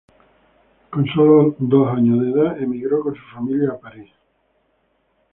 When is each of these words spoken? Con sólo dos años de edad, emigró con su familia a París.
Con 0.89 1.05
sólo 1.13 1.55
dos 1.59 1.87
años 1.95 2.19
de 2.21 2.31
edad, 2.31 2.59
emigró 2.59 3.01
con 3.01 3.13
su 3.13 3.21
familia 3.35 3.73
a 3.73 3.79
París. 3.79 4.09